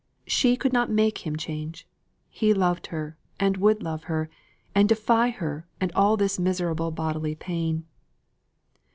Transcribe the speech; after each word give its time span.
She 0.25 0.57
could 0.57 0.73
not 0.73 0.89
make 0.89 1.27
him 1.27 1.35
change. 1.35 1.85
He 2.31 2.55
loved 2.55 2.87
her, 2.87 3.17
and 3.39 3.57
would 3.57 3.83
love 3.83 4.05
her; 4.05 4.31
and 4.73 4.89
defy 4.89 5.29
her, 5.29 5.67
and 5.79 5.91
this 6.17 6.39
miserable 6.39 6.89
bodily 6.89 7.35
pain. 7.35 7.85